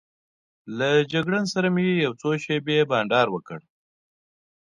له 0.77 0.89
جګړن 1.13 1.43
سره 1.53 1.67
مې 1.75 1.85
یو 2.05 2.13
څو 2.21 2.29
شېبې 2.43 2.77
بانډار 2.91 3.27
وکړ. 3.31 3.59